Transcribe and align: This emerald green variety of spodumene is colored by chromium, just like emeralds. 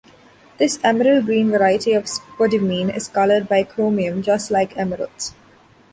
This 0.57 0.79
emerald 0.83 1.27
green 1.27 1.51
variety 1.51 1.93
of 1.93 2.05
spodumene 2.05 2.89
is 2.89 3.07
colored 3.07 3.47
by 3.47 3.61
chromium, 3.61 4.23
just 4.23 4.49
like 4.49 4.75
emeralds. 4.75 5.35